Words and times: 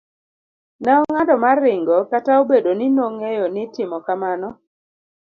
C. 0.83 0.83
ne 0.83 0.91
ong'ado 1.01 1.35
mar 1.43 1.57
ringo 1.65 1.97
kata 2.11 2.31
obedo 2.41 2.71
ni 2.75 2.87
nong'eyo 2.95 3.45
ni 3.53 3.63
timo 3.73 3.97
kamano 4.07 4.49